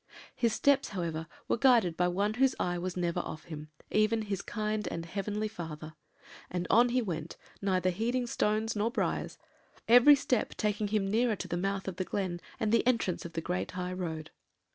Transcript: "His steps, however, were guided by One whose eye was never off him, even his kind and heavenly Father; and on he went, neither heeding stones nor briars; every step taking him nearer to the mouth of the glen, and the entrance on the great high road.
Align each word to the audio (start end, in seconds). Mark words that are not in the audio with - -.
"His 0.35 0.51
steps, 0.51 0.87
however, 0.89 1.27
were 1.47 1.59
guided 1.59 1.95
by 1.95 2.07
One 2.07 2.33
whose 2.33 2.55
eye 2.59 2.79
was 2.79 2.97
never 2.97 3.19
off 3.19 3.43
him, 3.43 3.69
even 3.91 4.23
his 4.23 4.41
kind 4.41 4.87
and 4.89 5.05
heavenly 5.05 5.47
Father; 5.47 5.93
and 6.49 6.65
on 6.71 6.89
he 6.89 7.03
went, 7.03 7.37
neither 7.61 7.91
heeding 7.91 8.25
stones 8.25 8.75
nor 8.75 8.89
briars; 8.89 9.37
every 9.87 10.15
step 10.15 10.55
taking 10.55 10.87
him 10.87 11.07
nearer 11.07 11.35
to 11.35 11.47
the 11.47 11.55
mouth 11.55 11.87
of 11.87 11.97
the 11.97 12.03
glen, 12.03 12.41
and 12.59 12.71
the 12.71 12.87
entrance 12.87 13.27
on 13.27 13.33
the 13.35 13.41
great 13.41 13.73
high 13.77 13.93
road. 13.93 14.31